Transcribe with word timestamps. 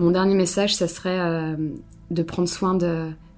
mon 0.00 0.10
dernier 0.10 0.34
message, 0.34 0.74
ça 0.74 0.88
serait 0.88 1.56
de 2.10 2.22
prendre 2.22 2.48
soin 2.48 2.76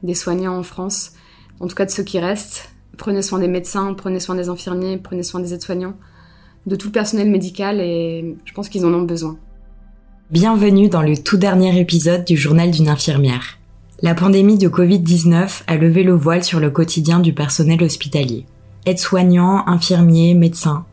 des 0.03 0.15
soignants 0.15 0.57
en 0.57 0.63
France, 0.63 1.13
en 1.61 1.67
tout 1.67 1.75
cas 1.75 1.85
de 1.85 1.91
ceux 1.91 2.05
qui 2.05 2.19
restent. 2.19 2.71
Prenez 2.97 3.23
soin 3.23 3.39
des 3.39 3.49
médecins, 3.49 3.95
prenez 3.95 4.21
soin 4.21 4.35
des 4.35 4.49
infirmiers, 4.49 4.97
prenez 4.99 5.23
soin 5.23 5.41
des 5.41 5.55
aides-soignants, 5.55 5.95
de 6.67 6.77
tout 6.77 6.89
le 6.89 6.93
personnel 6.93 7.31
médical 7.31 7.81
et 7.81 8.37
je 8.45 8.53
pense 8.53 8.69
qu'ils 8.69 8.87
en 8.87 8.95
ont 8.95 9.03
besoin. 9.03 9.37
Bienvenue 10.31 10.89
dans 10.89 11.03
le 11.03 11.17
tout 11.17 11.37
dernier 11.37 11.79
épisode 11.81 12.25
du 12.25 12.37
journal 12.37 12.71
d'une 12.71 12.89
infirmière. 12.89 13.59
La 14.03 14.15
pandémie 14.15 14.59
de 14.59 14.69
Covid-19 14.69 15.63
a 15.67 15.77
levé 15.77 16.03
le 16.03 16.15
voile 16.15 16.45
sur 16.45 16.61
le 16.61 16.71
quotidien 16.71 17.19
du 17.19 17.33
personnel 17.33 17.83
hospitalier. 17.83 18.47
Aides-soignants, 18.87 19.67
infirmiers, 19.67 20.35
médecins, 20.35 20.85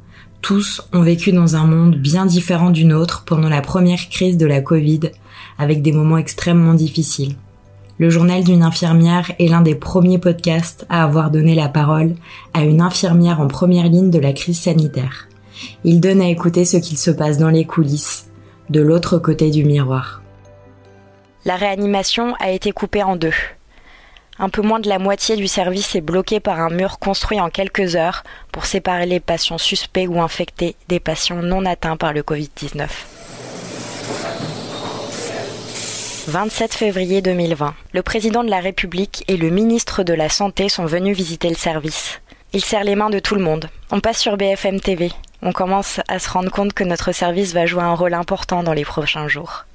tous 0.42 0.82
ont 0.94 1.02
vécu 1.02 1.32
dans 1.32 1.56
un 1.56 1.66
monde 1.66 1.96
bien 1.96 2.26
différent 2.26 2.70
du 2.70 2.86
nôtre 2.86 3.24
pendant 3.26 3.50
la 3.50 3.62
première 3.62 4.10
crise 4.10 4.38
de 4.38 4.46
la 4.46 4.62
Covid, 4.62 5.02
avec 5.60 5.84
des 5.84 5.92
moments 5.92 6.18
extrêmement 6.18 6.74
difficiles. 6.74 7.36
Le 8.00 8.10
journal 8.10 8.46
d'une 8.46 8.64
infirmière 8.64 9.32
est 9.40 9.50
l'un 9.50 9.62
des 9.62 9.76
premiers 9.76 10.20
podcasts 10.20 10.86
à 10.90 11.04
avoir 11.04 11.32
donné 11.32 11.54
la 11.54 11.68
parole 11.68 12.16
à 12.54 12.64
une 12.64 12.82
infirmière 12.82 13.42
en 13.42 13.48
première 13.48 13.90
ligne 13.90 14.10
de 14.10 14.20
la 14.20 14.32
crise 14.32 14.62
sanitaire. 14.62 15.28
Il 15.84 16.00
donne 16.00 16.22
à 16.22 16.30
écouter 16.30 16.64
ce 16.64 16.78
qu'il 16.78 16.98
se 16.98 17.12
passe 17.12 17.38
dans 17.38 17.50
les 17.50 17.66
coulisses, 17.66 18.30
de 18.70 18.80
l'autre 18.80 19.18
côté 19.20 19.52
du 19.52 19.66
miroir. 19.66 20.22
La 21.44 21.58
réanimation 21.58 22.36
a 22.40 22.52
été 22.52 22.72
coupée 22.72 23.04
en 23.04 23.18
deux. 23.18 23.34
Un 24.38 24.48
peu 24.48 24.62
moins 24.62 24.80
de 24.80 24.88
la 24.88 25.00
moitié 25.00 25.36
du 25.36 25.50
service 25.50 25.96
est 25.96 26.02
bloqué 26.02 26.40
par 26.40 26.62
un 26.62 26.70
mur 26.70 27.00
construit 27.00 27.42
en 27.42 27.50
quelques 27.50 27.98
heures 27.98 28.24
pour 28.54 28.66
séparer 28.66 29.06
les 29.06 29.20
patients 29.20 29.58
suspects 29.58 30.08
ou 30.08 30.22
infectés 30.22 30.78
des 30.88 31.02
patients 31.02 31.44
non 31.44 31.66
atteints 31.66 31.98
par 31.98 32.14
le 32.14 32.22
Covid-19. 32.22 32.88
27 36.30 36.76
février 36.76 37.24
2020. 37.24 37.74
Le 37.92 38.04
président 38.04 38.44
de 38.44 38.52
la 38.52 38.60
République 38.60 39.24
et 39.28 39.36
le 39.36 39.50
ministre 39.50 40.04
de 40.04 40.14
la 40.14 40.30
Santé 40.30 40.70
sont 40.70 40.86
venus 40.86 41.18
visiter 41.18 41.50
le 41.50 41.56
service. 41.56 42.22
Ils 42.54 42.64
serrent 42.64 42.84
les 42.84 42.96
mains 42.96 43.10
de 43.10 43.18
tout 43.18 43.34
le 43.34 43.42
monde. 43.42 43.68
On 43.90 44.00
passe 44.00 44.20
sur 44.20 44.38
BFM 44.38 44.80
TV. 44.80 45.12
On 45.42 45.54
commence 45.54 46.02
à 46.08 46.20
se 46.20 46.30
rendre 46.30 46.52
compte 46.52 46.74
que 46.74 46.84
notre 46.84 47.14
service 47.14 47.54
va 47.54 47.66
jouer 47.66 47.82
un 47.82 47.96
rôle 47.96 48.14
important 48.14 48.62
dans 48.62 48.74
les 48.74 48.86
prochains 48.86 49.28
jours. 49.28 49.66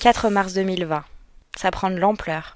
4 0.00 0.30
mars 0.30 0.54
2020. 0.54 1.04
Ça 1.58 1.70
prend 1.70 1.90
de 1.90 1.98
l'ampleur. 1.98 2.54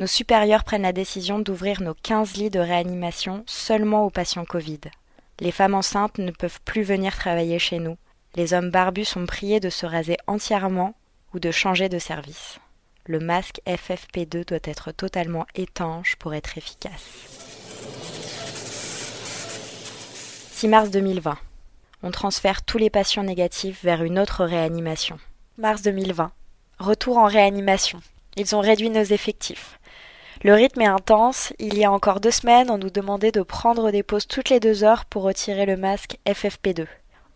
Nos 0.00 0.08
supérieurs 0.08 0.64
prennent 0.64 0.82
la 0.82 0.92
décision 0.92 1.38
d'ouvrir 1.38 1.80
nos 1.80 1.94
15 1.94 2.34
lits 2.34 2.50
de 2.50 2.58
réanimation 2.58 3.44
seulement 3.46 4.06
aux 4.06 4.10
patients 4.10 4.44
Covid. 4.44 4.80
Les 5.38 5.52
femmes 5.52 5.74
enceintes 5.74 6.18
ne 6.18 6.32
peuvent 6.32 6.60
plus 6.64 6.82
venir 6.82 7.16
travailler 7.16 7.60
chez 7.60 7.78
nous. 7.78 7.96
Les 8.34 8.54
hommes 8.54 8.70
barbus 8.70 9.04
sont 9.04 9.24
priés 9.24 9.60
de 9.60 9.70
se 9.70 9.86
raser 9.86 10.16
entièrement 10.26 10.94
ou 11.32 11.38
de 11.38 11.52
changer 11.52 11.88
de 11.88 12.00
service 12.00 12.58
le 13.08 13.20
masque 13.20 13.62
FFP2 13.66 14.46
doit 14.46 14.58
être 14.64 14.92
totalement 14.92 15.46
étanche 15.54 16.16
pour 16.16 16.34
être 16.34 16.58
efficace. 16.58 17.08
6 20.52 20.68
mars 20.68 20.90
2020. 20.90 21.38
On 22.02 22.10
transfère 22.10 22.62
tous 22.62 22.76
les 22.76 22.90
patients 22.90 23.22
négatifs 23.22 23.82
vers 23.82 24.02
une 24.02 24.18
autre 24.18 24.44
réanimation. 24.44 25.18
Mars 25.56 25.80
2020. 25.80 26.30
Retour 26.78 27.16
en 27.16 27.24
réanimation. 27.24 28.00
Ils 28.36 28.54
ont 28.54 28.60
réduit 28.60 28.90
nos 28.90 29.02
effectifs. 29.02 29.78
Le 30.42 30.52
rythme 30.52 30.82
est 30.82 30.86
intense. 30.86 31.54
Il 31.58 31.78
y 31.78 31.84
a 31.84 31.90
encore 31.90 32.20
deux 32.20 32.30
semaines, 32.30 32.70
on 32.70 32.76
nous 32.76 32.90
demandait 32.90 33.32
de 33.32 33.42
prendre 33.42 33.90
des 33.90 34.02
pauses 34.02 34.26
toutes 34.26 34.50
les 34.50 34.60
deux 34.60 34.84
heures 34.84 35.06
pour 35.06 35.22
retirer 35.22 35.64
le 35.64 35.78
masque 35.78 36.18
FFP2. 36.26 36.86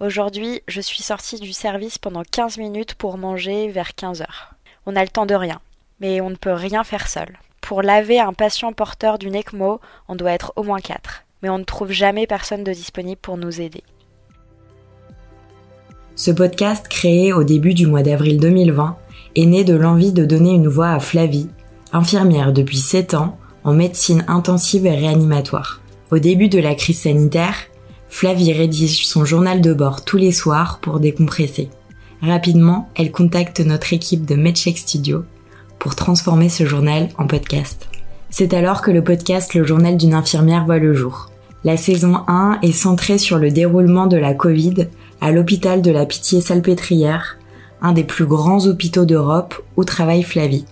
Aujourd'hui, 0.01 0.61
je 0.69 0.83
suis 0.83 1.03
sortie 1.03 1.41
du 1.41 1.55
service 1.55 1.97
pendant 1.97 2.25
15 2.25 2.59
minutes 2.59 2.95
pour 2.95 3.17
manger 3.17 3.69
vers 3.69 3.95
15 3.95 4.21
heures. 4.21 4.55
On 4.87 4.97
a 4.97 5.03
le 5.03 5.09
temps 5.09 5.27
de 5.27 5.35
rien, 5.35 5.61
mais 6.01 6.21
on 6.21 6.31
ne 6.31 6.37
peut 6.37 6.53
rien 6.53 6.85
faire 6.85 7.09
seul. 7.09 7.39
Pour 7.61 7.83
laver 7.83 8.19
un 8.19 8.33
patient 8.33 8.73
porteur 8.73 9.19
d'une 9.19 9.37
ECMO, 9.37 9.81
on 10.09 10.17
doit 10.17 10.33
être 10.33 10.53
au 10.57 10.65
moins 10.65 10.81
quatre, 10.81 11.25
mais 11.43 11.49
on 11.49 11.59
ne 11.59 11.65
trouve 11.65 11.93
jamais 11.93 12.27
personne 12.27 12.65
de 12.65 12.73
disponible 12.73 13.21
pour 13.21 13.37
nous 13.37 13.61
aider. 13.61 13.83
Ce 16.15 16.31
podcast, 16.31 16.89
créé 16.89 17.33
au 17.33 17.45
début 17.45 17.75
du 17.75 17.87
mois 17.87 18.03
d'avril 18.03 18.39
2020, 18.39 18.97
est 19.37 19.47
né 19.47 19.65
de 19.65 19.75
l'envie 19.75 20.13
de 20.13 20.25
donner 20.25 20.51
une 20.51 20.69
voix 20.69 20.91
à 20.91 21.01
Flavie, 21.01 21.49
infirmière 21.93 22.53
depuis 22.53 22.79
7 22.79 23.15
ans 23.15 23.39
en 23.65 23.73
médecine 23.73 24.25
intensive 24.29 24.87
et 24.87 24.95
réanimatoire. 24.95 25.81
Au 26.11 26.19
début 26.19 26.49
de 26.49 26.59
la 26.59 26.75
crise 26.75 27.03
sanitaire, 27.03 27.55
Flavie 28.09 28.53
rédige 28.53 29.07
son 29.07 29.25
journal 29.25 29.61
de 29.63 29.73
bord 29.73 30.05
tous 30.05 30.19
les 30.19 30.33
soirs 30.33 30.81
pour 30.81 31.01
décompresser. 31.01 31.71
Rapidement, 32.23 32.89
elle 32.95 33.11
contacte 33.11 33.59
notre 33.59 33.93
équipe 33.93 34.25
de 34.25 34.37
MedCheck 34.37 34.79
Studio 34.79 35.25
pour 35.81 35.97
transformer 35.97 36.49
ce 36.49 36.65
journal 36.65 37.09
en 37.19 37.27
podcast. 37.27 37.89
C'est 38.31 38.55
alors 38.55 38.81
que 38.81 38.93
le 38.93 39.03
podcast 39.03 39.55
Le 39.55 39.65
journal 39.65 39.97
d'une 39.97 40.15
infirmière 40.15 40.65
voit 40.65 40.79
le 40.79 40.95
jour. 40.95 41.31
La 41.65 41.77
saison 41.77 42.21
1 42.29 42.61
est 42.63 42.71
centrée 42.71 43.19
sur 43.19 43.39
le 43.39 43.51
déroulement 43.51 44.07
de 44.07 44.17
la 44.17 44.35
Covid 44.35 44.87
à 45.21 45.33
l'hôpital 45.33 45.83
de 45.83 45.91
la 45.91 46.07
Pitié-Salpêtrière, 46.07 47.39
un 47.83 47.93
des 47.93 48.05
plus 48.05 48.27
grands 48.27 48.67
hôpitaux 48.67 49.05
d'Europe 49.05 49.61
où 49.77 49.85
travaille 49.85 50.23
Flavie. 50.23 50.67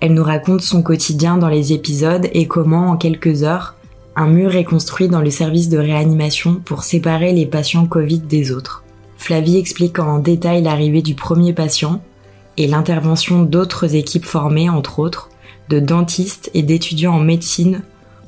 Elle 0.00 0.14
nous 0.14 0.24
raconte 0.24 0.62
son 0.62 0.82
quotidien 0.82 1.36
dans 1.36 1.48
les 1.48 1.74
épisodes 1.74 2.28
et 2.32 2.46
comment, 2.46 2.88
en 2.88 2.96
quelques 2.96 3.42
heures, 3.42 3.74
un 4.14 4.28
mur 4.28 4.56
est 4.56 4.64
construit 4.64 5.08
dans 5.08 5.20
le 5.20 5.30
service 5.30 5.68
de 5.68 5.78
réanimation 5.78 6.54
pour 6.64 6.84
séparer 6.84 7.34
les 7.34 7.44
patients 7.44 7.86
Covid 7.86 8.20
des 8.20 8.50
autres. 8.50 8.82
Flavie 9.26 9.56
explique 9.56 9.98
en 9.98 10.20
détail 10.20 10.62
l'arrivée 10.62 11.02
du 11.02 11.16
premier 11.16 11.52
patient 11.52 12.00
et 12.56 12.68
l'intervention 12.68 13.42
d'autres 13.42 13.96
équipes 13.96 14.24
formées, 14.24 14.70
entre 14.70 15.00
autres, 15.00 15.30
de 15.68 15.80
dentistes 15.80 16.48
et 16.54 16.62
d'étudiants 16.62 17.14
en 17.14 17.18
médecine 17.18 17.82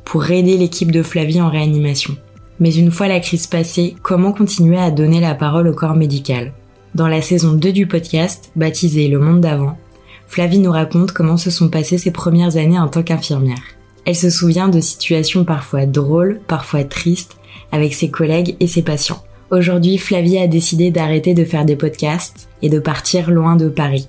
pour 0.05 0.29
aider 0.29 0.57
l'équipe 0.57 0.91
de 0.91 1.05
Flavie 1.05 1.41
en 1.41 1.51
réanimation. 1.51 2.17
Mais 2.59 2.75
une 2.75 2.91
fois 2.91 3.07
la 3.07 3.21
crise 3.21 3.47
passée, 3.47 3.95
comment 4.03 4.33
continuer 4.33 4.77
à 4.77 4.91
donner 4.91 5.21
la 5.21 5.37
parole 5.37 5.69
au 5.69 5.73
corps 5.73 5.95
médical? 5.95 6.53
Dans 6.97 7.07
la 7.07 7.23
saison 7.23 7.53
2 7.53 7.71
du 7.71 7.87
podcast, 7.87 8.51
baptisée 8.57 9.07
Le 9.07 9.21
Monde 9.21 9.41
d'avant, 9.41 9.79
Flavie 10.27 10.59
nous 10.59 10.73
raconte 10.73 11.13
comment 11.13 11.37
se 11.37 11.53
sont 11.53 11.69
passées 11.69 11.99
ses 11.99 12.11
premières 12.11 12.57
années 12.57 12.81
en 12.81 12.89
tant 12.89 13.05
qu'infirmière. 13.05 13.63
Elle 14.05 14.17
se 14.17 14.31
souvient 14.31 14.69
de 14.69 14.81
situations 14.81 15.45
parfois 15.45 15.87
drôles, 15.87 16.41
parfois 16.49 16.83
tristes, 16.83 17.37
avec 17.71 17.95
ses 17.95 18.11
collègues 18.11 18.57
et 18.59 18.67
ses 18.67 18.83
patients. 18.83 19.23
Aujourd'hui, 19.51 19.97
Flavie 19.97 20.37
a 20.37 20.47
décidé 20.47 20.91
d'arrêter 20.91 21.33
de 21.33 21.43
faire 21.43 21.65
des 21.65 21.75
podcasts 21.75 22.51
et 22.61 22.69
de 22.69 22.79
partir 22.79 23.31
loin 23.31 23.57
de 23.57 23.71
Paris. 23.71 24.07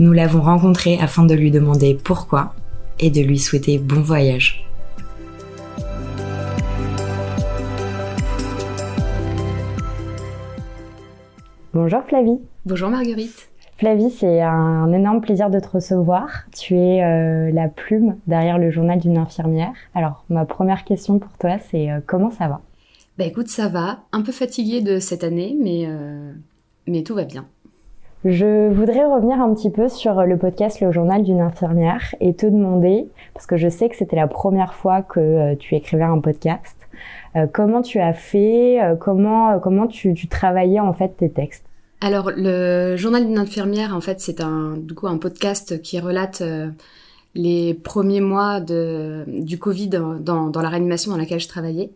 Nous 0.00 0.12
l'avons 0.12 0.42
rencontrée 0.42 0.98
afin 1.00 1.24
de 1.24 1.32
lui 1.32 1.52
demander 1.52 1.96
pourquoi 2.02 2.54
et 2.98 3.08
de 3.08 3.20
lui 3.20 3.38
souhaiter 3.38 3.78
bon 3.78 4.00
voyage. 4.00 4.66
Bonjour 11.72 12.02
Flavie. 12.08 12.40
Bonjour 12.66 12.88
Marguerite. 12.88 13.48
Flavie, 13.78 14.10
c'est 14.10 14.42
un 14.42 14.92
énorme 14.92 15.20
plaisir 15.20 15.50
de 15.50 15.60
te 15.60 15.68
recevoir. 15.68 16.46
Tu 16.52 16.74
es 16.74 17.04
euh, 17.04 17.52
la 17.52 17.68
plume 17.68 18.16
derrière 18.26 18.58
le 18.58 18.72
journal 18.72 18.98
d'une 18.98 19.18
infirmière. 19.18 19.72
Alors, 19.94 20.24
ma 20.30 20.44
première 20.46 20.82
question 20.82 21.20
pour 21.20 21.30
toi, 21.38 21.58
c'est 21.70 21.92
euh, 21.92 22.00
comment 22.04 22.32
ça 22.32 22.48
va? 22.48 22.60
Bah 23.20 23.26
écoute, 23.26 23.48
ça 23.48 23.68
va. 23.68 23.98
Un 24.12 24.22
peu 24.22 24.32
fatiguée 24.32 24.80
de 24.80 24.98
cette 24.98 25.24
année, 25.24 25.54
mais, 25.60 25.84
euh, 25.86 26.32
mais 26.86 27.02
tout 27.02 27.14
va 27.14 27.24
bien. 27.24 27.44
Je 28.24 28.70
voudrais 28.72 29.04
revenir 29.04 29.38
un 29.42 29.54
petit 29.54 29.68
peu 29.68 29.90
sur 29.90 30.22
le 30.22 30.38
podcast 30.38 30.80
Le 30.80 30.90
Journal 30.90 31.22
d'une 31.22 31.42
infirmière 31.42 32.14
et 32.20 32.32
te 32.32 32.46
demander, 32.46 33.08
parce 33.34 33.44
que 33.44 33.58
je 33.58 33.68
sais 33.68 33.90
que 33.90 33.96
c'était 33.96 34.16
la 34.16 34.26
première 34.26 34.72
fois 34.72 35.02
que 35.02 35.20
euh, 35.20 35.54
tu 35.54 35.74
écrivais 35.74 36.04
un 36.04 36.18
podcast, 36.18 36.74
euh, 37.36 37.46
comment 37.46 37.82
tu 37.82 38.00
as 38.00 38.14
fait, 38.14 38.78
comment, 39.00 39.58
comment 39.58 39.86
tu, 39.86 40.14
tu, 40.14 40.26
travaillais 40.26 40.80
en 40.80 40.94
fait 40.94 41.14
tes 41.18 41.28
textes? 41.28 41.66
Alors, 42.00 42.30
le 42.34 42.96
Journal 42.96 43.26
d'une 43.26 43.36
infirmière, 43.36 43.94
en 43.94 44.00
fait, 44.00 44.18
c'est 44.20 44.40
un, 44.40 44.78
du 44.78 44.94
coup, 44.94 45.08
un 45.08 45.18
podcast 45.18 45.82
qui 45.82 46.00
relate 46.00 46.42
les 47.34 47.74
premiers 47.74 48.22
mois 48.22 48.60
de, 48.60 49.26
du 49.26 49.58
Covid 49.58 49.90
dans, 49.90 50.48
dans 50.48 50.62
la 50.62 50.70
réanimation 50.70 51.10
dans 51.10 51.18
laquelle 51.18 51.40
je 51.40 51.48
travaillais. 51.48 51.90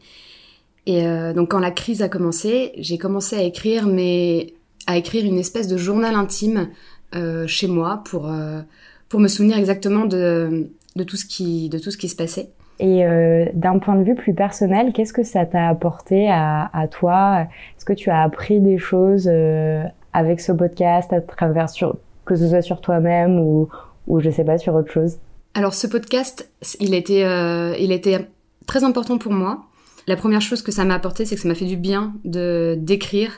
Et 0.86 1.06
euh, 1.06 1.32
donc 1.32 1.50
quand 1.50 1.60
la 1.60 1.70
crise 1.70 2.02
a 2.02 2.08
commencé, 2.08 2.72
j'ai 2.78 2.98
commencé 2.98 3.36
à 3.36 3.42
écrire, 3.42 3.86
mais 3.86 4.54
à 4.86 4.96
écrire 4.96 5.24
une 5.24 5.38
espèce 5.38 5.68
de 5.68 5.76
journal 5.76 6.14
intime 6.14 6.68
euh, 7.14 7.46
chez 7.46 7.68
moi 7.68 8.02
pour 8.04 8.30
euh, 8.30 8.60
pour 9.08 9.20
me 9.20 9.28
souvenir 9.28 9.56
exactement 9.56 10.04
de 10.04 10.70
de 10.96 11.04
tout 11.04 11.16
ce 11.16 11.24
qui 11.24 11.68
de 11.68 11.78
tout 11.78 11.90
ce 11.90 11.96
qui 11.96 12.08
se 12.08 12.16
passait. 12.16 12.50
Et 12.80 13.06
euh, 13.06 13.46
d'un 13.54 13.78
point 13.78 13.94
de 13.94 14.02
vue 14.02 14.16
plus 14.16 14.34
personnel, 14.34 14.92
qu'est-ce 14.92 15.12
que 15.12 15.22
ça 15.22 15.46
t'a 15.46 15.68
apporté 15.68 16.28
à, 16.28 16.68
à 16.72 16.88
toi? 16.88 17.46
Est-ce 17.76 17.84
que 17.84 17.92
tu 17.92 18.10
as 18.10 18.20
appris 18.20 18.60
des 18.60 18.78
choses 18.78 19.28
euh, 19.30 19.84
avec 20.12 20.40
ce 20.40 20.50
podcast 20.50 21.12
à 21.12 21.20
travers 21.20 21.70
sur 21.70 21.96
que 22.24 22.34
ce 22.34 22.48
soit 22.48 22.62
sur 22.62 22.80
toi-même 22.80 23.38
ou 23.38 23.68
ou 24.06 24.20
je 24.20 24.28
sais 24.28 24.44
pas 24.44 24.58
sur 24.58 24.74
autre 24.74 24.92
chose? 24.92 25.18
Alors 25.54 25.72
ce 25.72 25.86
podcast, 25.86 26.50
il 26.80 26.94
était 26.94 27.22
il 27.80 27.92
était 27.92 28.28
très 28.66 28.82
important 28.82 29.18
pour 29.18 29.32
moi 29.32 29.64
la 30.06 30.16
première 30.16 30.40
chose 30.40 30.62
que 30.62 30.72
ça 30.72 30.84
m'a 30.84 30.94
apporté, 30.94 31.24
c'est 31.24 31.34
que 31.34 31.40
ça 31.40 31.48
m'a 31.48 31.54
fait 31.54 31.64
du 31.64 31.76
bien 31.76 32.14
de 32.24 32.76
d'écrire, 32.78 33.32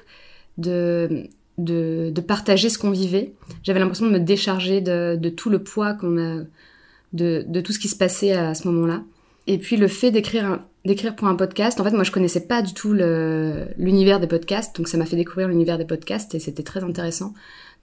de 0.58 1.28
de, 1.58 2.20
partager 2.20 2.68
ce 2.68 2.78
qu'on 2.78 2.90
vivait. 2.90 3.32
J'avais 3.62 3.80
l'impression 3.80 4.06
de 4.06 4.10
me 4.10 4.20
décharger 4.20 4.80
de, 4.80 5.16
de 5.16 5.28
tout 5.30 5.48
le 5.48 5.62
poids 5.62 5.94
qu'on 5.94 6.18
a, 6.18 6.42
de, 7.14 7.44
de 7.46 7.60
tout 7.60 7.72
ce 7.72 7.78
qui 7.78 7.88
se 7.88 7.96
passait 7.96 8.32
à 8.32 8.54
ce 8.54 8.68
moment-là. 8.68 9.02
Et 9.46 9.58
puis 9.58 9.76
le 9.76 9.88
fait 9.88 10.10
d'écrire 10.10 10.60
d'écrire 10.84 11.16
pour 11.16 11.26
un 11.26 11.34
podcast, 11.34 11.80
en 11.80 11.84
fait 11.84 11.90
moi 11.90 12.04
je 12.04 12.12
connaissais 12.12 12.46
pas 12.46 12.62
du 12.62 12.72
tout 12.72 12.92
l'univers 12.92 14.20
des 14.20 14.26
podcasts, 14.26 14.76
donc 14.76 14.86
ça 14.86 14.96
m'a 14.96 15.06
fait 15.06 15.16
découvrir 15.16 15.48
l'univers 15.48 15.78
des 15.78 15.84
podcasts 15.84 16.34
et 16.34 16.38
c'était 16.38 16.62
très 16.62 16.84
intéressant 16.84 17.34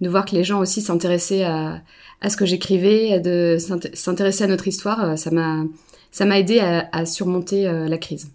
de 0.01 0.09
voir 0.09 0.25
que 0.25 0.35
les 0.35 0.43
gens 0.43 0.59
aussi 0.59 0.81
s'intéressaient 0.81 1.43
à, 1.43 1.81
à 2.21 2.29
ce 2.29 2.37
que 2.37 2.45
j'écrivais, 2.45 3.19
de 3.19 3.57
s'intéresser 3.93 4.43
à 4.43 4.47
notre 4.47 4.67
histoire. 4.67 5.17
Ça 5.17 5.31
m'a 5.31 5.63
ça 6.11 6.25
m'a 6.25 6.39
aidé 6.39 6.59
à, 6.59 6.87
à 6.91 7.05
surmonter 7.05 7.67
euh, 7.67 7.87
la 7.87 7.97
crise. 7.97 8.29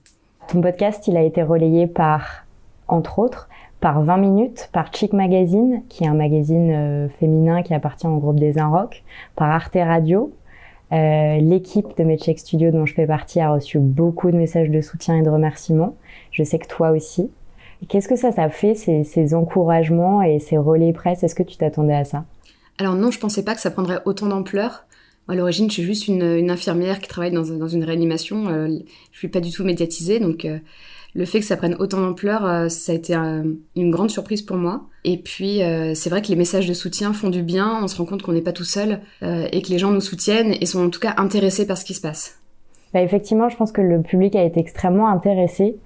Ton 0.48 0.62
podcast, 0.62 1.06
il 1.06 1.16
a 1.18 1.22
été 1.22 1.42
relayé 1.42 1.86
par, 1.86 2.46
entre 2.88 3.18
autres, 3.18 3.50
par 3.80 4.02
20 4.02 4.16
minutes, 4.16 4.70
par 4.72 4.90
Chic 4.94 5.12
Magazine, 5.12 5.82
qui 5.90 6.04
est 6.04 6.08
un 6.08 6.14
magazine 6.14 6.70
euh, 6.70 7.08
féminin 7.20 7.62
qui 7.62 7.74
appartient 7.74 8.06
au 8.06 8.16
groupe 8.16 8.40
des 8.40 8.58
Inrocks, 8.58 9.04
par 9.36 9.50
Arte 9.50 9.74
Radio. 9.76 10.32
Euh, 10.92 11.36
L'équipe 11.36 11.94
de 11.98 12.02
Medcheck 12.02 12.38
Studio 12.38 12.70
dont 12.70 12.86
je 12.86 12.94
fais 12.94 13.06
partie 13.06 13.40
a 13.40 13.52
reçu 13.52 13.78
beaucoup 13.78 14.30
de 14.30 14.36
messages 14.36 14.70
de 14.70 14.80
soutien 14.80 15.18
et 15.18 15.22
de 15.22 15.28
remerciements. 15.28 15.96
Je 16.30 16.42
sais 16.42 16.58
que 16.58 16.66
toi 16.66 16.92
aussi. 16.92 17.30
Qu'est-ce 17.90 18.08
que 18.08 18.16
ça, 18.16 18.32
ça 18.32 18.48
fait, 18.48 18.74
ces, 18.74 19.04
ces 19.04 19.34
encouragements 19.34 20.22
et 20.22 20.38
ces 20.38 20.56
relais 20.56 20.94
presse? 20.94 21.22
Est-ce 21.22 21.34
que 21.34 21.42
tu 21.42 21.58
t'attendais 21.58 21.94
à 21.94 22.06
ça? 22.06 22.24
Alors 22.78 22.94
non, 22.94 23.10
je 23.10 23.20
pensais 23.20 23.44
pas 23.44 23.54
que 23.54 23.60
ça 23.60 23.70
prendrait 23.70 24.00
autant 24.06 24.28
d'ampleur. 24.28 24.86
À 25.30 25.34
l'origine, 25.34 25.68
je 25.68 25.74
suis 25.74 25.82
juste 25.82 26.08
une, 26.08 26.50
infirmière 26.50 27.00
qui 27.00 27.08
travaille 27.08 27.32
dans, 27.32 27.44
une 27.44 27.84
réanimation. 27.84 28.48
Euh, 28.48 28.78
je 29.12 29.18
suis 29.18 29.28
pas 29.28 29.40
du 29.40 29.50
tout 29.50 29.62
médiatisée, 29.62 30.20
donc 30.20 30.46
euh, 30.46 30.58
le 31.14 31.26
fait 31.26 31.40
que 31.40 31.44
ça 31.44 31.58
prenne 31.58 31.76
autant 31.78 32.00
d'ampleur, 32.00 32.46
euh, 32.46 32.68
ça 32.70 32.92
a 32.92 32.94
été 32.94 33.14
une 33.14 33.90
grande 33.90 34.10
surprise 34.10 34.40
pour 34.40 34.56
moi. 34.56 34.86
Et 35.04 35.18
puis, 35.18 35.60
c'est 35.94 36.10
vrai 36.10 36.22
que 36.22 36.28
les 36.28 36.36
messages 36.36 36.66
de 36.66 36.74
soutien 36.74 37.12
font 37.12 37.28
du 37.28 37.42
bien. 37.42 37.80
On 37.82 37.88
se 37.88 37.96
rend 37.96 38.06
compte 38.06 38.22
qu'on 38.22 38.32
n'est 38.32 38.42
pas 38.42 38.52
tout 38.52 38.64
seul 38.64 39.00
et 39.22 39.62
que 39.62 39.68
les 39.68 39.78
gens 39.78 39.90
nous 39.90 40.00
soutiennent 40.00 40.54
et 40.60 40.66
sont 40.66 40.84
en 40.84 40.90
tout 40.90 41.00
cas 41.00 41.14
intéressés 41.16 41.66
par 41.66 41.78
ce 41.78 41.84
qui 41.84 41.94
se 41.94 42.00
passe. 42.00 42.40
Bah, 42.92 43.02
effectivement, 43.02 43.48
je 43.48 43.56
pense 43.56 43.72
que 43.72 43.80
le 43.80 44.02
public 44.02 44.34
a 44.36 44.44
été 44.44 44.60
extrêmement 44.60 45.08
intéressé 45.08 45.76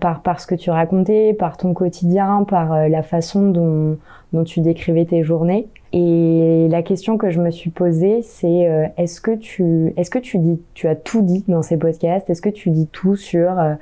par, 0.00 0.40
ce 0.40 0.46
que 0.46 0.56
tu 0.56 0.70
racontais, 0.70 1.32
par 1.34 1.56
ton 1.56 1.74
quotidien, 1.74 2.44
par 2.48 2.88
la 2.88 3.02
façon 3.02 3.50
dont 3.50 4.44
tu 4.44 4.60
décrivais 4.60 5.04
tes 5.04 5.22
journées. 5.22 5.68
Et 5.92 6.68
la 6.68 6.82
question 6.82 7.16
que 7.16 7.30
je 7.30 7.40
me 7.40 7.50
suis 7.50 7.70
posée, 7.70 8.22
c'est 8.22 8.68
euh, 8.68 8.86
est-ce 8.96 9.20
que 9.20 9.36
tu 9.36 9.92
est-ce 9.96 10.10
que 10.10 10.18
tu 10.18 10.38
dis 10.38 10.60
tu 10.74 10.88
as 10.88 10.96
tout 10.96 11.22
dit 11.22 11.44
dans 11.48 11.62
ces 11.62 11.76
podcasts? 11.76 12.28
Est-ce 12.28 12.42
que 12.42 12.48
tu 12.48 12.70
dis 12.70 12.88
tout 12.88 13.16
sur 13.16 13.58
euh, 13.58 13.74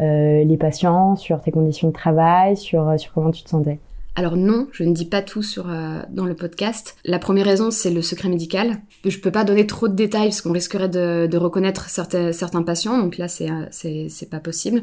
euh, 0.00 0.44
les 0.44 0.56
patients, 0.56 1.14
sur 1.16 1.40
tes 1.40 1.52
conditions 1.52 1.88
de 1.88 1.92
travail, 1.92 2.56
sur 2.56 2.98
sur 2.98 3.12
comment 3.12 3.30
tu 3.30 3.44
te 3.44 3.48
sentais? 3.48 3.78
Alors 4.14 4.36
non, 4.36 4.66
je 4.72 4.84
ne 4.84 4.92
dis 4.92 5.06
pas 5.06 5.22
tout 5.22 5.42
sur 5.42 5.64
dans 6.10 6.26
le 6.26 6.34
podcast. 6.34 6.96
La 7.06 7.18
première 7.18 7.46
raison, 7.46 7.70
c'est 7.70 7.90
le 7.90 8.02
secret 8.02 8.28
médical. 8.28 8.76
Je 9.06 9.18
peux 9.18 9.30
pas 9.30 9.44
donner 9.44 9.66
trop 9.66 9.88
de 9.88 9.94
détails 9.94 10.28
parce 10.28 10.42
qu'on 10.42 10.52
risquerait 10.52 10.90
de, 10.90 11.36
reconnaître 11.38 11.88
certains, 11.88 12.32
certains 12.32 12.62
patients, 12.62 12.98
donc 12.98 13.16
là 13.16 13.28
c'est 13.28 13.48
c'est 13.70 14.28
pas 14.28 14.40
possible. 14.40 14.82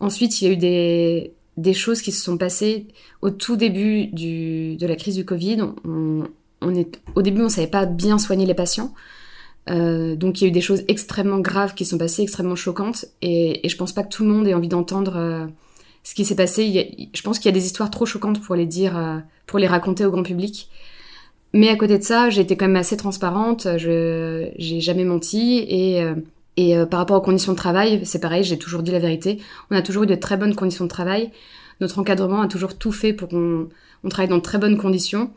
Ensuite, 0.00 0.40
il 0.40 0.48
y 0.48 0.50
a 0.50 0.52
eu 0.52 0.56
des 0.56 1.34
des 1.56 1.72
choses 1.74 2.02
qui 2.02 2.12
se 2.12 2.22
sont 2.22 2.36
passées 2.36 2.86
au 3.22 3.30
tout 3.30 3.56
début 3.56 4.06
du, 4.06 4.76
de 4.76 4.86
la 4.86 4.96
crise 4.96 5.14
du 5.14 5.24
Covid. 5.24 5.58
On, 5.84 6.74
est, 6.74 7.00
au 7.14 7.22
début, 7.22 7.42
on 7.42 7.48
savait 7.48 7.66
pas 7.66 7.86
bien 7.86 8.18
soigner 8.18 8.46
les 8.46 8.54
patients. 8.54 8.94
Euh, 9.70 10.14
donc 10.16 10.40
il 10.40 10.44
y 10.44 10.46
a 10.46 10.48
eu 10.48 10.52
des 10.52 10.60
choses 10.60 10.84
extrêmement 10.88 11.38
graves 11.38 11.74
qui 11.74 11.84
sont 11.84 11.96
passées, 11.98 12.22
extrêmement 12.22 12.56
choquantes, 12.56 13.06
et, 13.22 13.66
je 13.66 13.76
pense 13.76 13.92
pas 13.92 14.02
que 14.02 14.10
tout 14.10 14.22
le 14.24 14.28
monde 14.28 14.46
ait 14.46 14.52
envie 14.52 14.68
d'entendre 14.68 15.14
euh, 15.16 15.46
ce 16.02 16.14
qui 16.14 16.24
s'est 16.24 16.36
passé. 16.36 17.10
Je 17.14 17.22
pense 17.22 17.38
qu'il 17.38 17.46
y 17.46 17.54
a 17.54 17.58
des 17.58 17.64
histoires 17.64 17.90
trop 17.90 18.04
choquantes 18.04 18.40
pour 18.40 18.56
les 18.56 18.66
dire, 18.66 18.96
euh, 18.98 19.18
pour 19.46 19.58
les 19.58 19.66
raconter 19.66 20.04
au 20.04 20.10
grand 20.10 20.22
public. 20.22 20.68
Mais 21.54 21.68
à 21.68 21.76
côté 21.76 21.98
de 21.98 22.02
ça, 22.02 22.30
j'ai 22.30 22.42
été 22.42 22.56
quand 22.56 22.66
même 22.66 22.76
assez 22.76 22.96
transparente. 22.96 23.68
Je 23.78 24.50
j'ai 24.58 24.80
jamais 24.80 25.04
menti 25.04 25.58
et 25.68 26.04
et 26.56 26.76
euh, 26.76 26.86
par 26.86 27.00
rapport 27.00 27.16
aux 27.16 27.24
conditions 27.24 27.52
de 27.52 27.56
travail, 27.56 28.00
c'est 28.04 28.20
pareil, 28.20 28.44
j'ai 28.44 28.58
toujours 28.58 28.82
dit 28.82 28.92
la 28.92 28.98
vérité. 28.98 29.40
On 29.70 29.76
a 29.76 29.82
toujours 29.82 30.04
eu 30.04 30.06
de 30.06 30.14
très 30.14 30.36
bonnes 30.36 30.54
conditions 30.54 30.84
de 30.84 30.90
travail. 30.90 31.30
Notre 31.80 31.98
encadrement 31.98 32.42
a 32.42 32.48
toujours 32.48 32.78
tout 32.78 32.92
fait 32.92 33.12
pour 33.12 33.28
qu'on 33.28 33.68
on 34.04 34.08
travaille 34.08 34.28
dans 34.28 34.36
de 34.36 34.42
très 34.42 34.58
bonnes 34.58 34.76
conditions. 34.76 35.30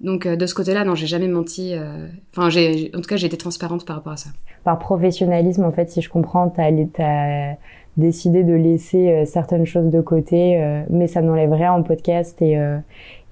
Donc 0.00 0.26
euh, 0.26 0.36
de 0.36 0.46
ce 0.46 0.54
côté-là, 0.54 0.84
non, 0.84 0.94
j'ai 0.94 1.06
jamais 1.06 1.28
menti. 1.28 1.74
Euh, 1.74 2.08
enfin, 2.30 2.48
j'ai, 2.48 2.90
en 2.94 3.00
tout 3.00 3.08
cas, 3.08 3.16
j'ai 3.16 3.26
été 3.26 3.36
transparente 3.36 3.84
par 3.84 3.96
rapport 3.96 4.14
à 4.14 4.16
ça. 4.16 4.30
Par 4.64 4.78
professionnalisme, 4.78 5.64
en 5.64 5.72
fait, 5.72 5.90
si 5.90 6.00
je 6.00 6.08
comprends, 6.08 6.48
t'as, 6.48 6.70
as 7.04 7.56
décidé 7.98 8.42
de 8.42 8.54
laisser 8.54 9.24
certaines 9.26 9.66
choses 9.66 9.90
de 9.90 10.00
côté, 10.00 10.56
mais 10.88 11.08
ça 11.08 11.20
n'enlève 11.20 11.52
rien 11.52 11.72
en 11.72 11.82
podcast 11.82 12.40
et 12.40 12.56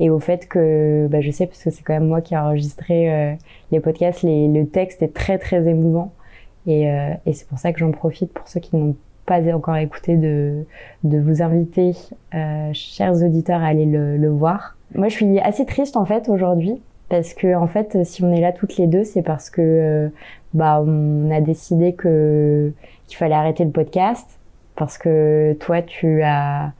et 0.00 0.10
au 0.10 0.18
fait 0.18 0.48
que, 0.48 1.06
bah, 1.08 1.20
je 1.20 1.30
sais 1.30 1.46
parce 1.46 1.62
que 1.62 1.70
c'est 1.70 1.82
quand 1.82 1.94
même 1.94 2.08
moi 2.08 2.20
qui 2.20 2.34
ai 2.34 2.36
enregistré 2.36 3.38
les 3.70 3.80
podcasts, 3.80 4.22
les, 4.22 4.48
le 4.48 4.66
texte 4.66 5.02
est 5.02 5.14
très 5.14 5.38
très 5.38 5.66
émouvant. 5.68 6.12
Et, 6.66 6.90
euh, 6.90 7.12
et 7.26 7.32
c'est 7.32 7.46
pour 7.48 7.58
ça 7.58 7.72
que 7.72 7.78
j'en 7.78 7.90
profite 7.90 8.32
pour 8.32 8.46
ceux 8.48 8.60
qui 8.60 8.76
n'ont 8.76 8.96
pas 9.26 9.40
encore 9.54 9.76
écouté 9.76 10.16
de, 10.16 10.64
vous 11.04 11.42
inviter, 11.42 11.92
euh, 12.34 12.70
chers 12.72 13.22
auditeurs, 13.22 13.62
à 13.62 13.66
aller 13.66 13.86
le, 13.86 14.28
voir. 14.28 14.76
Moi, 14.94 15.08
je 15.08 15.14
suis 15.14 15.38
assez 15.38 15.64
triste 15.64 15.96
en 15.96 16.04
fait 16.04 16.28
aujourd'hui 16.28 16.80
parce 17.08 17.34
que 17.34 17.54
en 17.54 17.68
fait, 17.68 18.04
si 18.04 18.24
on 18.24 18.32
est 18.32 18.40
là 18.40 18.52
toutes 18.52 18.76
les 18.76 18.86
deux, 18.86 19.04
c'est 19.04 19.22
parce 19.22 19.50
que 19.50 19.60
euh, 19.60 20.08
bah 20.52 20.82
on 20.84 21.30
a 21.30 21.40
décidé 21.40 21.92
que 21.92 22.72
qu'il 23.06 23.16
fallait 23.16 23.34
arrêter 23.34 23.64
le 23.64 23.70
podcast 23.70 24.26
parce 24.74 24.98
que 24.98 25.56
toi, 25.60 25.82
tu 25.82 26.22
as 26.22 26.72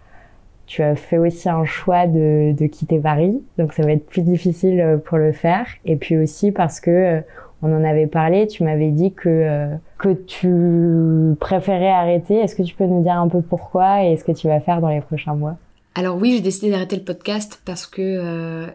tu 0.66 0.82
as 0.82 0.94
fait 0.94 1.18
aussi 1.18 1.48
un 1.48 1.64
choix 1.64 2.06
de, 2.06 2.52
de 2.52 2.66
quitter 2.66 2.98
Paris, 3.00 3.42
donc 3.58 3.72
ça 3.72 3.82
va 3.82 3.92
être 3.92 4.06
plus 4.06 4.22
difficile 4.22 5.00
pour 5.04 5.18
le 5.18 5.32
faire. 5.32 5.66
Et 5.84 5.96
puis 5.96 6.16
aussi 6.16 6.52
parce 6.52 6.80
que 6.80 7.22
on 7.62 7.74
en 7.74 7.84
avait 7.84 8.06
parlé, 8.06 8.46
tu 8.46 8.64
m'avais 8.64 8.90
dit 8.90 9.12
que 9.12 9.28
euh, 9.28 9.74
que 9.98 10.12
tu 10.12 11.36
préférais 11.38 11.90
arrêter. 11.90 12.34
Est-ce 12.36 12.54
que 12.54 12.62
tu 12.62 12.74
peux 12.74 12.86
nous 12.86 13.02
dire 13.02 13.16
un 13.16 13.28
peu 13.28 13.42
pourquoi 13.42 14.04
et 14.04 14.16
ce 14.16 14.24
que 14.24 14.32
tu 14.32 14.48
vas 14.48 14.60
faire 14.60 14.80
dans 14.80 14.88
les 14.88 15.00
prochains 15.00 15.34
mois? 15.34 15.56
Alors 15.94 16.16
oui, 16.16 16.32
j'ai 16.32 16.40
décidé 16.40 16.70
d'arrêter 16.70 16.96
le 16.96 17.04
podcast 17.04 17.60
parce 17.64 17.86
que 17.86 18.00
euh, 18.00 18.66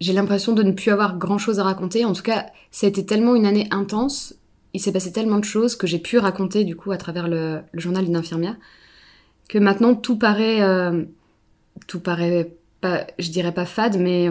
j'ai 0.00 0.12
l'impression 0.12 0.52
de 0.52 0.62
ne 0.62 0.72
plus 0.72 0.90
avoir 0.90 1.16
grand-chose 1.16 1.58
à 1.58 1.64
raconter. 1.64 2.04
En 2.04 2.12
tout 2.12 2.22
cas, 2.22 2.46
ça 2.70 2.86
a 2.86 2.90
été 2.90 3.06
tellement 3.06 3.34
une 3.34 3.46
année 3.46 3.68
intense, 3.70 4.34
il 4.74 4.80
s'est 4.80 4.92
passé 4.92 5.12
tellement 5.12 5.38
de 5.38 5.44
choses 5.44 5.76
que 5.76 5.86
j'ai 5.86 5.98
pu 5.98 6.18
raconter 6.18 6.64
du 6.64 6.76
coup 6.76 6.92
à 6.92 6.96
travers 6.96 7.28
le, 7.28 7.60
journal 7.74 8.04
d'une 8.04 8.16
infirmière 8.16 8.56
que 9.48 9.58
maintenant 9.58 9.94
tout 9.94 10.18
paraît 10.18 10.62
euh, 10.62 11.04
tout 11.86 12.00
paraît 12.00 12.52
pas, 12.80 13.06
je 13.18 13.30
dirais 13.30 13.52
pas 13.52 13.64
fade, 13.64 13.98
mais 13.98 14.28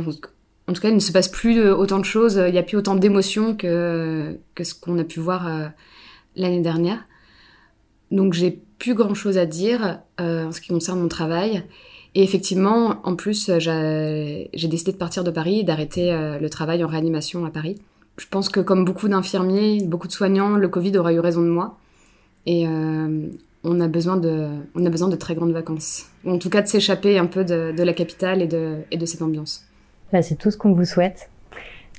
en 0.68 0.74
tout 0.74 0.82
cas, 0.82 0.90
il 0.90 0.96
ne 0.96 1.00
se 1.00 1.12
passe 1.12 1.28
plus 1.28 1.70
autant 1.70 2.00
de 2.00 2.06
choses, 2.06 2.42
il 2.48 2.52
n'y 2.52 2.60
a 2.60 2.64
plus 2.64 2.78
autant 2.78 2.96
d'émotions 2.96 3.56
que, 3.56 4.38
ce 4.62 4.74
qu'on 4.74 4.98
a 5.00 5.04
pu 5.04 5.20
voir 5.20 5.48
euh, 5.48 5.68
l'année 6.36 6.62
dernière. 6.62 7.06
Donc 8.12 8.34
j'ai 8.34 8.62
plus 8.78 8.94
grand 8.94 9.14
chose 9.14 9.38
à 9.38 9.46
dire 9.46 10.00
euh, 10.20 10.46
en 10.48 10.52
ce 10.52 10.60
qui 10.60 10.70
concerne 10.70 11.00
mon 11.00 11.08
travail. 11.08 11.64
Et 12.14 12.24
effectivement, 12.24 13.00
en 13.04 13.16
plus, 13.16 13.50
j'ai 13.60 14.68
décidé 14.68 14.92
de 14.92 14.98
partir 14.98 15.24
de 15.24 15.32
Paris 15.32 15.60
et 15.60 15.64
d'arrêter 15.64 16.12
euh, 16.12 16.40
le 16.40 16.50
travail 16.50 16.84
en 16.84 16.88
réanimation 16.88 17.46
à 17.46 17.52
Paris. 17.52 17.78
Je 18.18 18.26
pense 18.30 18.50
que 18.50 18.60
comme 18.60 18.84
beaucoup 18.84 19.08
d'infirmiers, 19.08 19.84
beaucoup 19.86 20.08
de 20.08 20.12
soignants, 20.12 20.58
le 20.58 20.68
Covid 20.68 20.98
aura 20.98 21.14
eu 21.14 21.20
raison 21.20 21.42
de 21.42 21.48
moi. 21.48 21.78
Et 22.46 22.68
euh, 22.68 23.28
on 23.64 23.80
a 23.80 23.88
besoin 23.88 24.18
de, 24.18 25.16
très 25.16 25.36
grandes 25.36 25.54
vacances. 25.54 26.08
Ou 26.26 26.32
en 26.32 26.38
tout 26.38 26.50
cas 26.50 26.62
de 26.62 26.68
s'échapper 26.68 27.18
un 27.18 27.28
peu 27.28 27.46
de, 27.46 27.82
la 27.82 27.94
capitale 27.94 28.42
et 28.42 28.48
de 28.98 29.06
cette 29.06 29.22
ambiance. 29.22 29.64
Bah, 30.12 30.22
c'est 30.22 30.36
tout 30.36 30.52
ce 30.52 30.58
qu'on 30.58 30.74
vous 30.74 30.86
souhaite. 30.86 31.30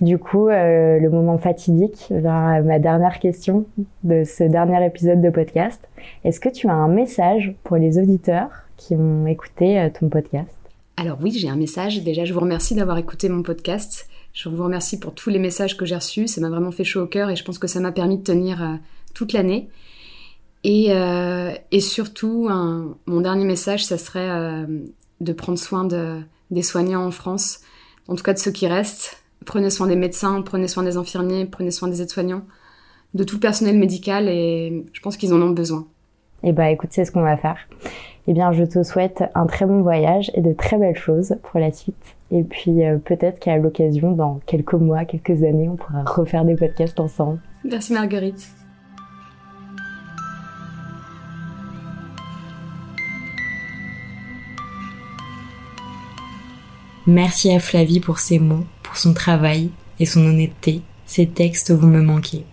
Du 0.00 0.18
coup, 0.18 0.48
euh, 0.48 0.98
le 0.98 1.10
moment 1.10 1.38
fatidique, 1.38 2.08
ma 2.10 2.78
dernière 2.78 3.20
question 3.20 3.66
de 4.02 4.24
ce 4.24 4.42
dernier 4.44 4.84
épisode 4.84 5.20
de 5.20 5.30
podcast. 5.30 5.80
Est-ce 6.24 6.40
que 6.40 6.48
tu 6.48 6.68
as 6.68 6.72
un 6.72 6.88
message 6.88 7.54
pour 7.62 7.76
les 7.76 7.98
auditeurs 7.98 8.48
qui 8.76 8.96
ont 8.96 9.26
écouté 9.26 9.78
euh, 9.78 9.90
ton 9.90 10.08
podcast? 10.08 10.50
Alors 10.96 11.18
oui, 11.22 11.30
j'ai 11.30 11.48
un 11.48 11.56
message. 11.56 12.02
Déjà, 12.02 12.24
je 12.24 12.34
vous 12.34 12.40
remercie 12.40 12.74
d'avoir 12.74 12.98
écouté 12.98 13.28
mon 13.28 13.42
podcast. 13.42 14.08
Je 14.32 14.48
vous 14.48 14.64
remercie 14.64 14.98
pour 14.98 15.14
tous 15.14 15.30
les 15.30 15.38
messages 15.38 15.76
que 15.76 15.84
j'ai 15.84 15.94
reçus. 15.94 16.26
Ça 16.26 16.40
m'a 16.40 16.48
vraiment 16.48 16.72
fait 16.72 16.84
chaud 16.84 17.02
au 17.02 17.06
cœur 17.06 17.30
et 17.30 17.36
je 17.36 17.44
pense 17.44 17.58
que 17.58 17.68
ça 17.68 17.80
m'a 17.80 17.92
permis 17.92 18.18
de 18.18 18.24
tenir 18.24 18.62
euh, 18.62 18.74
toute 19.14 19.32
l'année. 19.32 19.68
Et, 20.64 20.90
surtout, 21.80 22.48
mon 23.06 23.20
dernier 23.20 23.44
message, 23.44 23.84
ça 23.84 23.98
serait 23.98 24.64
de 25.20 25.32
prendre 25.32 25.58
soin 25.58 25.82
de, 25.82 26.20
des 26.52 26.62
soignants 26.62 27.04
en 27.04 27.10
France 27.10 27.62
en 28.08 28.14
tout 28.14 28.22
cas 28.22 28.32
de 28.32 28.38
ceux 28.38 28.52
qui 28.52 28.66
restent. 28.66 29.22
Prenez 29.44 29.70
soin 29.70 29.86
des 29.86 29.96
médecins, 29.96 30.40
prenez 30.42 30.68
soin 30.68 30.82
des 30.82 30.96
infirmiers, 30.96 31.46
prenez 31.46 31.70
soin 31.70 31.88
des 31.88 32.00
aides-soignants, 32.00 32.42
de 33.14 33.24
tout 33.24 33.36
le 33.36 33.40
personnel 33.40 33.78
médical 33.78 34.28
et 34.28 34.84
je 34.92 35.00
pense 35.00 35.16
qu'ils 35.16 35.34
en 35.34 35.42
ont 35.42 35.50
besoin. 35.50 35.86
Eh 36.44 36.52
bah 36.52 36.70
écoute, 36.70 36.90
c'est 36.92 37.04
ce 37.04 37.12
qu'on 37.12 37.22
va 37.22 37.36
faire. 37.36 37.56
Eh 38.28 38.32
bien, 38.32 38.52
je 38.52 38.64
te 38.64 38.82
souhaite 38.82 39.24
un 39.34 39.46
très 39.46 39.66
bon 39.66 39.82
voyage 39.82 40.30
et 40.34 40.40
de 40.40 40.52
très 40.52 40.78
belles 40.78 40.96
choses 40.96 41.36
pour 41.42 41.58
la 41.58 41.72
suite. 41.72 42.16
Et 42.30 42.44
puis 42.44 42.84
euh, 42.84 42.98
peut-être 42.98 43.38
qu'à 43.38 43.56
l'occasion, 43.56 44.12
dans 44.12 44.40
quelques 44.46 44.74
mois, 44.74 45.04
quelques 45.04 45.42
années, 45.42 45.68
on 45.68 45.76
pourra 45.76 46.04
refaire 46.04 46.44
des 46.44 46.54
podcasts 46.54 47.00
ensemble. 47.00 47.40
Merci 47.64 47.92
Marguerite. 47.92 48.61
Merci 57.06 57.52
à 57.52 57.58
Flavie 57.58 57.98
pour 57.98 58.20
ses 58.20 58.38
mots, 58.38 58.64
pour 58.84 58.96
son 58.96 59.12
travail 59.12 59.70
et 59.98 60.06
son 60.06 60.24
honnêteté. 60.24 60.82
Ces 61.04 61.26
textes, 61.26 61.72
vous 61.72 61.88
me 61.88 62.00
manquez. 62.00 62.44